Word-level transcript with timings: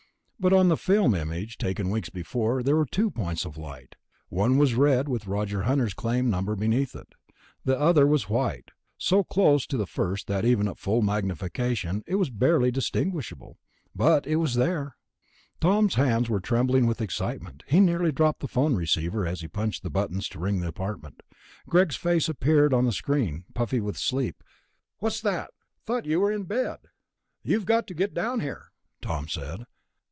But 0.43 0.53
on 0.53 0.69
the 0.69 0.75
film 0.75 1.13
image 1.13 1.59
taken 1.59 1.91
weeks 1.91 2.09
before 2.09 2.63
there 2.63 2.75
were 2.75 2.87
two 2.87 3.11
points 3.11 3.45
of 3.45 3.57
light. 3.59 3.95
One 4.29 4.57
was 4.57 4.73
red, 4.73 5.07
with 5.07 5.27
Roger 5.27 5.61
Hunter's 5.61 5.93
claim 5.93 6.31
number 6.31 6.55
beneath 6.55 6.95
it. 6.95 7.13
The 7.63 7.79
other 7.79 8.07
was 8.07 8.27
white, 8.27 8.71
so 8.97 9.23
close 9.23 9.67
to 9.67 9.77
the 9.77 9.85
first 9.85 10.25
that 10.25 10.43
even 10.43 10.67
at 10.67 10.79
full 10.79 11.03
magnification 11.03 12.03
it 12.07 12.15
was 12.15 12.31
barely 12.31 12.71
distinguishable. 12.71 13.59
But 13.93 14.25
it 14.25 14.37
was 14.37 14.55
there. 14.55 14.95
Tom's 15.59 15.93
hands 15.93 16.27
were 16.27 16.39
trembling 16.39 16.87
with 16.87 17.01
excitement; 17.01 17.61
he 17.67 17.79
nearly 17.79 18.11
dropped 18.11 18.39
the 18.39 18.47
phone 18.47 18.73
receiver 18.73 19.27
as 19.27 19.41
he 19.41 19.47
punched 19.47 19.83
the 19.83 19.91
buttons 19.91 20.27
to 20.29 20.39
ring 20.39 20.59
the 20.59 20.67
apartment. 20.69 21.21
Greg's 21.69 21.95
face 21.97 22.27
appeared 22.27 22.73
on 22.73 22.85
the 22.85 22.91
screen, 22.91 23.45
puffy 23.53 23.79
with 23.79 23.95
sleep. 23.95 24.43
"What's 24.97 25.21
that? 25.21 25.51
Thought 25.85 26.05
you 26.07 26.19
were 26.19 26.31
in 26.31 26.45
bed...." 26.45 26.79
"You've 27.43 27.67
got 27.67 27.85
to 27.89 27.93
get 27.93 28.15
down 28.15 28.39
here," 28.39 28.71
Tom 29.03 29.27
said. 29.27 29.67